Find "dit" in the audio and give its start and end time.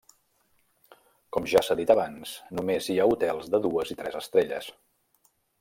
1.81-1.93